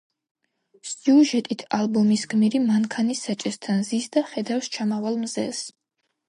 სიუჟეტით, 0.91 1.61
ალბომის 1.79 2.23
გმირი 2.31 2.61
მანქანის 2.63 3.21
საჭესთან 3.29 3.85
ზის 3.91 4.09
და 4.17 4.25
ხედავს 4.31 4.73
ჩამავალ 4.79 5.21
მზეს. 5.27 5.63